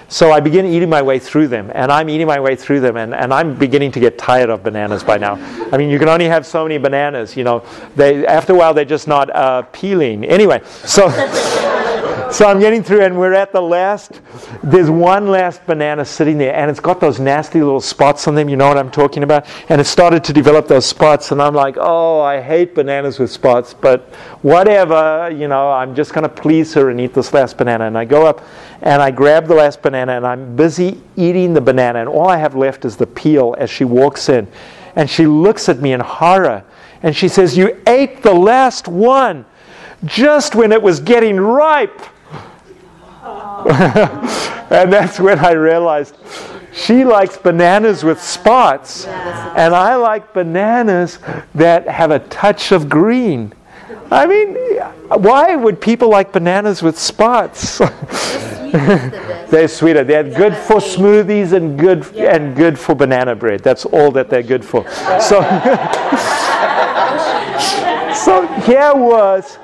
[0.09, 2.97] so I begin eating my way through them, and I'm eating my way through them,
[2.97, 5.35] and, and I'm beginning to get tired of bananas by now.
[5.73, 7.65] I mean, you can only have so many bananas, you know.
[7.97, 10.25] They, after a while, they're just not uh, peeling.
[10.25, 11.09] Anyway, so.
[12.37, 14.21] so I'm getting through, and we're at the last.
[14.63, 18.51] There's one last banana sitting there, and it's got those nasty little spots on them.
[18.51, 19.47] You know what I'm talking about?
[19.71, 23.31] And it started to develop those spots, and I'm like, oh, I hate bananas with
[23.31, 24.03] spots, but
[24.43, 25.31] whatever.
[25.35, 27.87] You know, I'm just going to please her and eat this last banana.
[27.87, 28.45] And I go up,
[28.83, 32.37] and I grab the last banana, and I'm busy eating the banana, and all I
[32.37, 34.47] have left is the peel as she walks in,
[34.95, 36.65] and she looks at me in horror,
[37.03, 39.47] and she says, "You ate the last one."
[40.05, 42.03] Just when it was getting ripe.
[44.71, 46.17] and that's when I realized
[46.73, 51.19] she likes bananas with spots, and I like bananas
[51.55, 53.53] that have a touch of green.
[54.11, 54.55] I mean,
[55.09, 57.81] why would people like bananas with spots?
[59.51, 60.05] they're sweeter.
[60.05, 63.61] They're good for smoothies and good and good for banana bread.
[63.63, 64.89] That's all that they're good for.
[65.21, 65.41] So,
[68.13, 69.59] so here was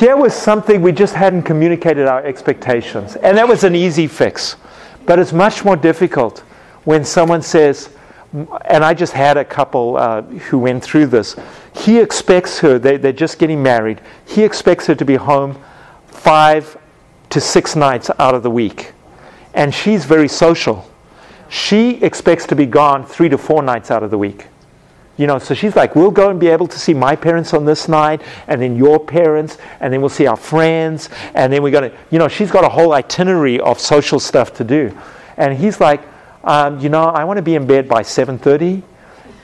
[0.00, 3.16] here was something we just hadn't communicated our expectations.
[3.16, 4.56] And that was an easy fix.
[5.04, 6.38] But it's much more difficult
[6.84, 7.90] when someone says,
[8.64, 11.36] and I just had a couple uh, who went through this.
[11.76, 15.62] He expects her, they, they're just getting married, he expects her to be home
[16.06, 16.78] five
[17.28, 18.94] to six nights out of the week.
[19.52, 20.90] And she's very social.
[21.50, 24.46] She expects to be gone three to four nights out of the week.
[25.16, 27.64] You know, so she's like, we'll go and be able to see my parents on
[27.64, 31.70] this night, and then your parents, and then we'll see our friends, and then we're
[31.70, 34.96] going to, you know, she's got a whole itinerary of social stuff to do.
[35.36, 36.00] And he's like,
[36.44, 38.82] um, you know, I want to be in bed by 7.30,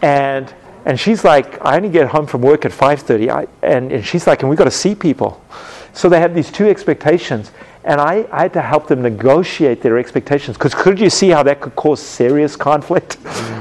[0.02, 0.54] and
[0.86, 4.24] and she's like, I only get home from work at 5.30, I, and, and she's
[4.24, 5.44] like, and we've got to see people.
[5.92, 7.50] So they have these two expectations.
[7.86, 10.56] And I, I had to help them negotiate their expectations.
[10.56, 13.14] Because could you see how that could cause serious conflict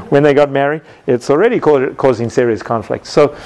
[0.10, 0.82] when they got married?
[1.06, 3.06] It's already causing serious conflict.
[3.06, 3.38] So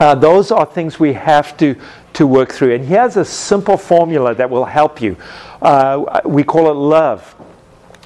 [0.00, 1.74] uh, those are things we have to,
[2.12, 2.74] to work through.
[2.74, 5.16] And here's a simple formula that will help you.
[5.62, 7.34] Uh, we call it love.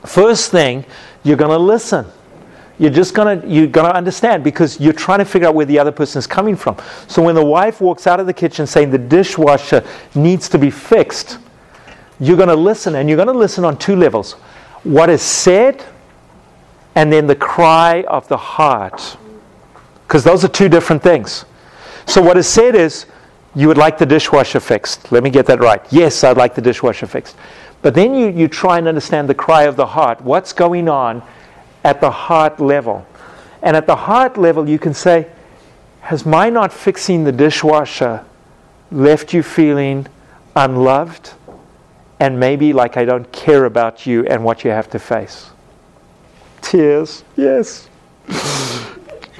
[0.06, 0.84] First thing,
[1.24, 2.06] you're going to listen.
[2.80, 5.90] You're just gonna you're gonna understand because you're trying to figure out where the other
[5.90, 6.76] person is coming from.
[7.08, 9.84] So when the wife walks out of the kitchen saying the dishwasher
[10.14, 11.38] needs to be fixed,
[12.20, 14.36] you're going to listen, and you're going to listen on two levels
[14.84, 15.84] what is said,
[16.94, 19.16] and then the cry of the heart.
[20.06, 21.44] Because those are two different things.
[22.06, 23.06] So, what is said is,
[23.54, 25.10] you would like the dishwasher fixed.
[25.10, 25.82] Let me get that right.
[25.90, 27.36] Yes, I'd like the dishwasher fixed.
[27.82, 30.20] But then you, you try and understand the cry of the heart.
[30.20, 31.22] What's going on
[31.84, 33.06] at the heart level?
[33.62, 35.28] And at the heart level, you can say,
[36.00, 38.24] Has my not fixing the dishwasher
[38.90, 40.06] left you feeling
[40.54, 41.32] unloved?
[42.20, 45.50] And maybe like I don't care about you and what you have to face.
[46.60, 47.88] Tears, yes.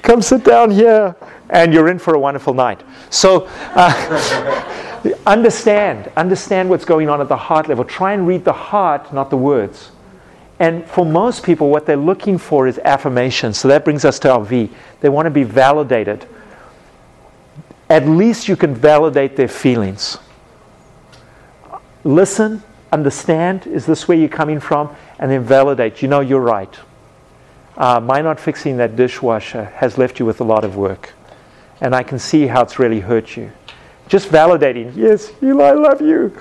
[0.02, 1.14] Come sit down here,
[1.50, 2.82] and you're in for a wonderful night.
[3.10, 7.84] So, uh, understand, understand what's going on at the heart level.
[7.84, 9.90] Try and read the heart, not the words.
[10.60, 13.52] And for most people, what they're looking for is affirmation.
[13.52, 14.70] So that brings us to our V.
[15.00, 16.26] They want to be validated.
[17.88, 20.18] At least you can validate their feelings.
[22.02, 24.94] Listen, understand, is this where you're coming from?
[25.18, 26.74] And then validate, you know, you're right.
[27.76, 31.14] Uh, my not fixing that dishwasher has left you with a lot of work.
[31.80, 33.52] And I can see how it's really hurt you.
[34.08, 36.34] Just validating, yes, Eli, I love you.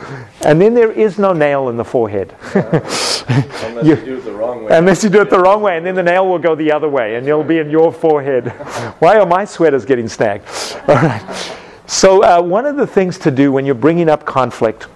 [0.45, 2.33] And then there is no nail in the forehead.
[2.55, 4.77] unless you, you, do it the wrong way.
[4.77, 6.87] Unless you do it the wrong way, and then the nail will go the other
[6.87, 8.47] way, and it'll be in your forehead.
[8.99, 10.45] Why are my sweaters getting snagged?
[10.87, 11.53] All right.
[11.87, 14.87] So, uh, one of the things to do when you're bringing up conflict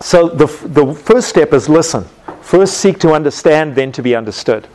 [0.00, 2.04] so the, the first step is listen.
[2.40, 4.66] First, seek to understand, then to be understood.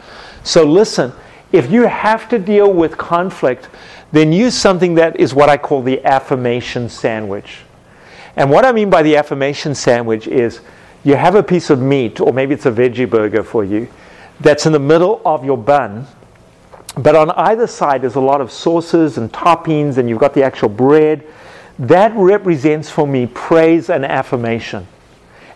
[0.44, 1.12] So listen.
[1.52, 3.70] If you have to deal with conflict,
[4.12, 7.60] then use something that is what I call the affirmation sandwich.
[8.36, 10.62] And what I mean by the affirmation sandwich is
[11.04, 13.88] you have a piece of meat, or maybe it's a veggie burger for you,
[14.40, 16.08] that's in the middle of your bun.
[16.98, 20.44] But on either side, there's a lot of sauces and toppings, and you've got the
[20.44, 21.24] actual bread.
[21.80, 24.88] That represents for me praise and affirmation.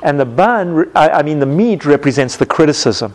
[0.01, 3.13] And the bun, I mean, the meat represents the criticism.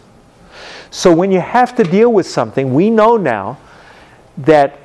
[0.91, 3.59] So when you have to deal with something, we know now
[4.39, 4.79] that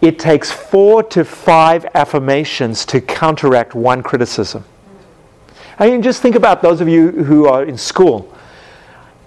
[0.00, 4.64] it takes four to five affirmations to counteract one criticism.
[5.78, 8.34] I mean, just think about those of you who are in school.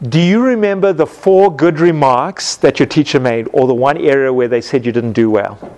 [0.09, 4.33] Do you remember the four good remarks that your teacher made, or the one area
[4.33, 5.77] where they said you didn't do well?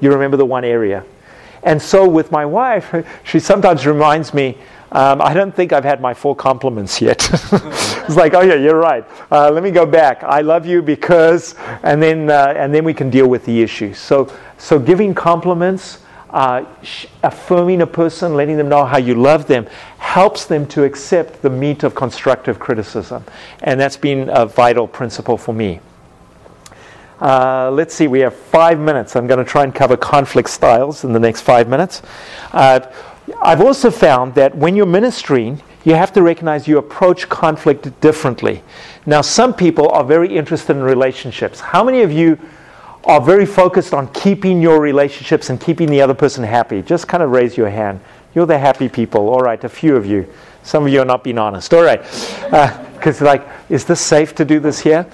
[0.00, 1.04] You remember the one area.
[1.62, 2.92] And so with my wife,
[3.24, 4.58] she sometimes reminds me,
[4.92, 7.28] um, I don't think I've had my full compliments yet.
[7.32, 9.04] it's like, oh yeah, you're right.
[9.30, 10.24] Uh, let me go back.
[10.24, 13.94] I love you because, and then uh, and then we can deal with the issue.
[13.94, 16.64] So so giving compliments, uh,
[17.22, 19.66] affirming a person, letting them know how you love them,
[19.98, 23.24] helps them to accept the meat of constructive criticism,
[23.62, 25.80] and that's been a vital principle for me.
[27.20, 29.14] Uh, let's see, we have five minutes.
[29.14, 32.00] I'm going to try and cover conflict styles in the next five minutes.
[32.50, 32.80] Uh,
[33.42, 38.62] I've also found that when you're ministering, you have to recognize you approach conflict differently.
[39.06, 41.60] Now, some people are very interested in relationships.
[41.60, 42.38] How many of you
[43.04, 46.82] are very focused on keeping your relationships and keeping the other person happy?
[46.82, 48.00] Just kind of raise your hand.
[48.34, 49.28] You're the happy people.
[49.30, 50.28] All right, a few of you.
[50.62, 51.72] Some of you are not being honest.
[51.72, 52.02] All right.
[52.92, 55.06] Because, uh, like, is this safe to do this here?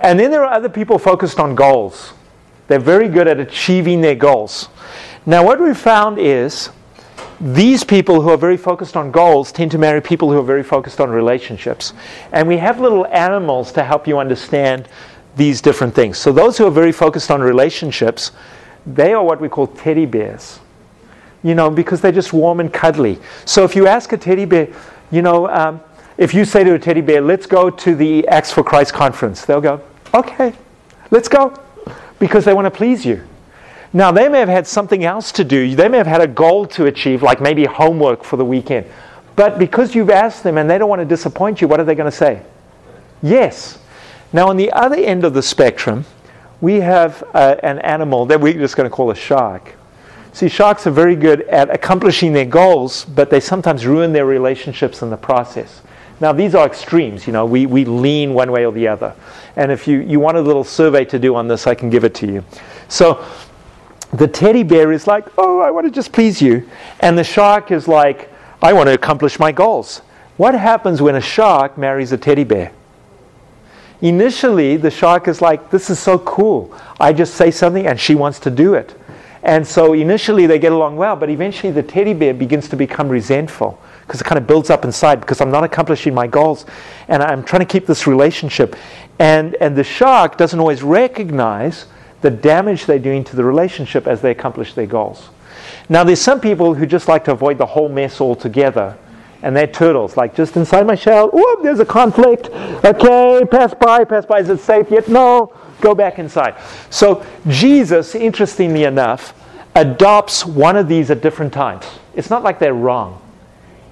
[0.00, 2.12] And then there are other people focused on goals.
[2.68, 4.68] They're very good at achieving their goals.
[5.24, 6.70] Now, what we've found is
[7.40, 10.62] these people who are very focused on goals tend to marry people who are very
[10.62, 11.94] focused on relationships.
[12.32, 14.88] And we have little animals to help you understand
[15.36, 16.18] these different things.
[16.18, 18.32] So, those who are very focused on relationships,
[18.84, 20.60] they are what we call teddy bears.
[21.42, 23.18] You know, because they're just warm and cuddly.
[23.46, 24.68] So, if you ask a teddy bear,
[25.10, 25.80] you know, um,
[26.18, 29.46] if you say to a teddy bear, let's go to the Acts for Christ conference,
[29.46, 29.80] they'll go,
[30.12, 30.52] okay,
[31.10, 31.56] let's go,
[32.18, 33.26] because they want to please you.
[33.92, 35.74] Now, they may have had something else to do.
[35.74, 38.86] They may have had a goal to achieve, like maybe homework for the weekend.
[39.34, 41.94] But because you've asked them and they don't want to disappoint you, what are they
[41.94, 42.42] going to say?
[43.22, 43.78] Yes.
[44.32, 46.04] Now, on the other end of the spectrum,
[46.60, 49.74] we have uh, an animal that we're just going to call a shark.
[50.32, 55.02] See, sharks are very good at accomplishing their goals, but they sometimes ruin their relationships
[55.02, 55.82] in the process.
[56.20, 57.26] Now, these are extremes.
[57.26, 59.14] You know, we, we lean one way or the other.
[59.56, 62.04] And if you, you want a little survey to do on this, I can give
[62.04, 62.44] it to you.
[62.88, 63.24] So,
[64.12, 66.68] the teddy bear is like, oh, I want to just please you.
[67.00, 68.32] And the shark is like,
[68.62, 69.98] I want to accomplish my goals.
[70.36, 72.72] What happens when a shark marries a teddy bear?
[74.00, 76.74] Initially, the shark is like, this is so cool.
[76.98, 78.94] I just say something and she wants to do it.
[79.42, 83.08] And so initially they get along well, but eventually the teddy bear begins to become
[83.08, 86.66] resentful because it kind of builds up inside because I'm not accomplishing my goals
[87.08, 88.76] and I'm trying to keep this relationship.
[89.18, 91.86] And, and the shark doesn't always recognize
[92.20, 95.30] the damage they're doing to the relationship as they accomplish their goals.
[95.88, 98.96] Now, there's some people who just like to avoid the whole mess altogether,
[99.42, 102.48] and they're turtles, like just inside my shell, whoop, there's a conflict.
[102.84, 104.40] Okay, pass by, pass by.
[104.40, 105.08] Is it safe yet?
[105.08, 106.56] No, go back inside.
[106.90, 109.34] So, Jesus, interestingly enough,
[109.74, 111.86] adopts one of these at different times.
[112.14, 113.20] It's not like they're wrong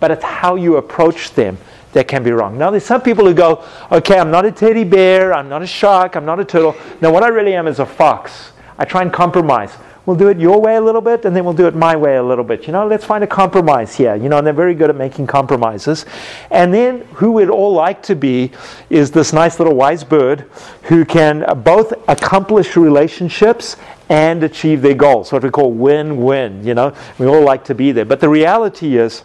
[0.01, 1.59] but it's how you approach them
[1.93, 2.59] that can be wrong.
[2.59, 5.67] Now, there's some people who go, okay, I'm not a teddy bear, I'm not a
[5.67, 6.77] shark, I'm not a turtle.
[7.01, 8.53] Now, what I really am is a fox.
[8.79, 9.73] I try and compromise.
[10.07, 12.17] We'll do it your way a little bit, and then we'll do it my way
[12.17, 12.67] a little bit.
[12.67, 14.17] You know, let's find a compromise here.
[14.17, 16.07] You know, and they're very good at making compromises.
[16.51, 18.53] And then, who we'd all like to be
[18.89, 20.51] is this nice little wise bird
[20.85, 23.77] who can both accomplish relationships
[24.09, 25.31] and achieve their goals.
[25.31, 26.65] What we call win win.
[26.65, 28.07] You know, we all like to be there.
[28.07, 29.25] But the reality is,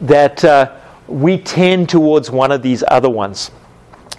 [0.00, 0.76] that uh,
[1.08, 3.50] we tend towards one of these other ones.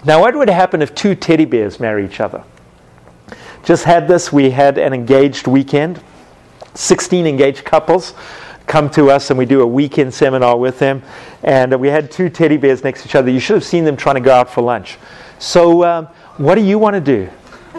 [0.04, 2.44] Now, what would happen if two teddy bears marry each other?
[3.64, 6.00] Just had this, we had an engaged weekend.
[6.74, 8.14] 16 engaged couples
[8.66, 11.02] come to us and we do a weekend seminar with them.
[11.42, 13.30] And we had two teddy bears next to each other.
[13.30, 14.98] You should have seen them trying to go out for lunch.
[15.38, 16.06] So, um,
[16.36, 17.30] what do you want to do?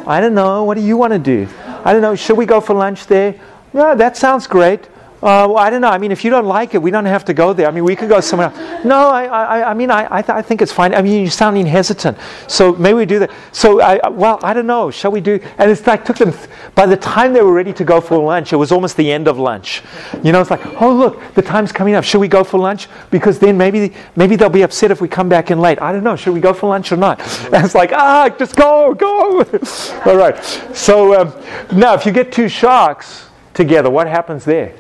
[0.08, 0.64] I don't know.
[0.64, 1.48] What do you want to do?
[1.84, 2.16] I don't know.
[2.16, 3.40] Should we go for lunch there?
[3.74, 4.88] Yeah, that sounds great.
[5.26, 5.90] Uh, well, I don't know.
[5.90, 7.68] I mean, if you don't like it, we don't have to go there.
[7.68, 8.86] I mean, we could go somewhere else.
[8.86, 10.94] No, I, I, I mean, I, I, th- I, think it's fine.
[10.94, 12.16] I mean, you're sounding hesitant.
[12.48, 13.32] So maybe we do that.
[13.52, 14.92] So, I, well, I don't know.
[14.92, 15.40] Shall we do?
[15.58, 18.20] And it's like, took them, th- by the time they were ready to go for
[18.20, 19.82] lunch, it was almost the end of lunch.
[20.22, 22.04] You know, it's like, oh, look, the time's coming up.
[22.04, 22.88] Should we go for lunch?
[23.10, 25.82] Because then maybe, maybe they'll be upset if we come back in late.
[25.82, 26.16] I don't know.
[26.16, 27.20] Should we go for lunch or not?
[27.56, 29.40] And it's like, ah, just go, go.
[30.06, 30.38] All right.
[30.76, 31.34] So um,
[31.76, 34.76] now, if you get two sharks together, what happens there?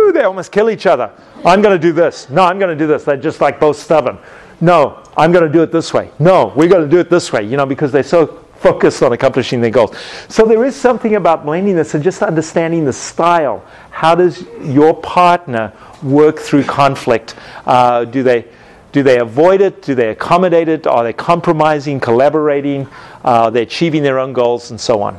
[0.00, 1.10] Woo, they almost kill each other.
[1.44, 2.30] I'm going to do this.
[2.30, 3.04] No, I'm going to do this.
[3.04, 4.18] They're just like both stubborn.
[4.60, 6.10] No, I'm going to do it this way.
[6.18, 9.12] No, we're going to do it this way, you know, because they're so focused on
[9.12, 9.96] accomplishing their goals.
[10.28, 13.64] So there is something about blendiness and just understanding the style.
[13.90, 15.72] How does your partner
[16.02, 17.36] work through conflict?
[17.64, 18.44] Uh, do they
[18.92, 19.82] Do they avoid it?
[19.82, 20.86] Do they accommodate it?
[20.86, 22.86] Are they compromising, collaborating?
[23.24, 25.16] Uh, are they achieving their own goals, and so on?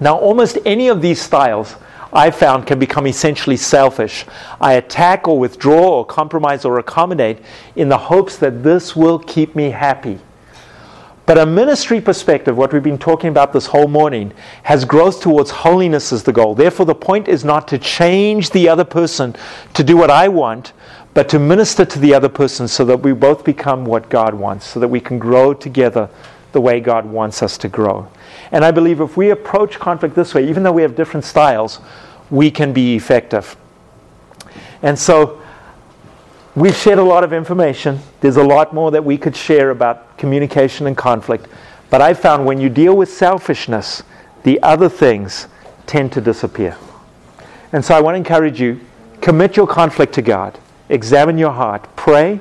[0.00, 1.76] Now, almost any of these styles
[2.12, 4.26] I found can become essentially selfish.
[4.60, 7.38] I attack or withdraw or compromise or accommodate
[7.76, 10.18] in the hopes that this will keep me happy.
[11.26, 14.32] But a ministry perspective, what we've been talking about this whole morning,
[14.64, 16.56] has growth towards holiness as the goal.
[16.56, 19.36] Therefore, the point is not to change the other person
[19.74, 20.72] to do what I want,
[21.14, 24.66] but to minister to the other person so that we both become what God wants,
[24.66, 26.08] so that we can grow together
[26.50, 28.08] the way God wants us to grow.
[28.52, 31.78] And I believe if we approach conflict this way, even though we have different styles,
[32.30, 33.56] we can be effective.
[34.82, 35.40] And so
[36.56, 38.00] we've shared a lot of information.
[38.20, 41.46] There's a lot more that we could share about communication and conflict.
[41.90, 44.02] But I found when you deal with selfishness,
[44.42, 45.46] the other things
[45.86, 46.76] tend to disappear.
[47.72, 48.80] And so I want to encourage you
[49.20, 52.40] commit your conflict to God, examine your heart, pray,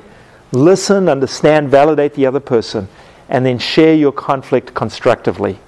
[0.51, 2.87] listen, understand, validate the other person,
[3.27, 5.59] and then share your conflict constructively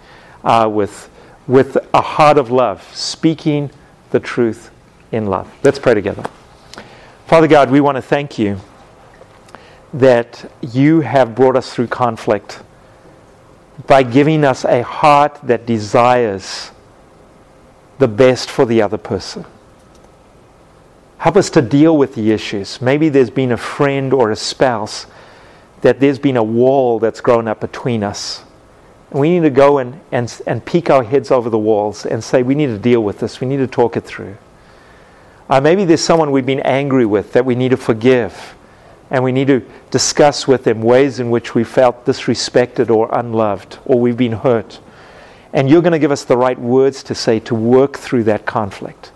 [0.43, 1.09] uh, with,
[1.47, 3.71] with a heart of love, speaking
[4.11, 4.71] the truth
[5.11, 5.51] in love.
[5.63, 6.23] Let's pray together.
[7.27, 8.59] Father God, we want to thank you
[9.93, 12.61] that you have brought us through conflict
[13.87, 16.71] by giving us a heart that desires
[17.99, 19.45] the best for the other person.
[21.17, 22.81] Help us to deal with the issues.
[22.81, 25.05] Maybe there's been a friend or a spouse
[25.81, 28.43] that there's been a wall that's grown up between us.
[29.11, 32.43] We need to go and, and, and peek our heads over the walls and say,
[32.43, 33.41] we need to deal with this.
[33.41, 34.37] We need to talk it through.
[35.49, 38.55] Uh, maybe there's someone we've been angry with that we need to forgive.
[39.09, 43.77] And we need to discuss with them ways in which we felt disrespected or unloved
[43.83, 44.79] or we've been hurt.
[45.51, 48.45] And you're going to give us the right words to say to work through that
[48.45, 49.11] conflict.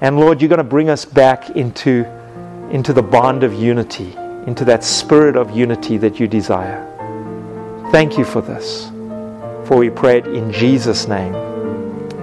[0.00, 2.04] And Lord, you're going to bring us back into,
[2.72, 4.16] into the bond of unity,
[4.48, 6.89] into that spirit of unity that you desire.
[7.90, 8.88] Thank you for this.
[9.66, 11.34] For we pray it in Jesus' name.